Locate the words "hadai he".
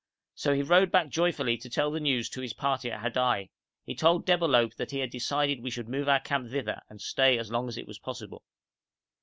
3.03-3.93